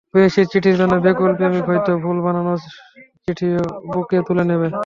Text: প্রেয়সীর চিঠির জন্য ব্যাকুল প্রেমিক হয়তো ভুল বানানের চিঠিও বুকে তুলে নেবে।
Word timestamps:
প্রেয়সীর 0.09 0.47
চিঠির 0.51 0.75
জন্য 0.79 0.93
ব্যাকুল 1.05 1.31
প্রেমিক 1.37 1.63
হয়তো 1.69 1.91
ভুল 2.03 2.17
বানানের 2.25 2.61
চিঠিও 3.23 3.61
বুকে 3.87 4.17
তুলে 4.27 4.43
নেবে। 4.49 4.67